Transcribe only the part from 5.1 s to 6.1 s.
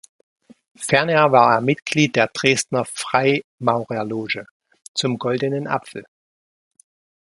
goldenen Apfel“.